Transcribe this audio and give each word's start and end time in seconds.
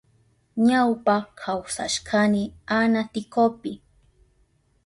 Ñawpa 0.67 1.15
kawsashkani 1.39 2.43
Anaticopi. 2.77 3.71